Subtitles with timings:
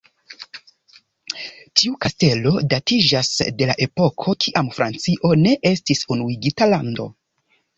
[1.81, 7.07] Tiu kastelo datiĝas de la epoko kiam Francio ne estis unuigita lando.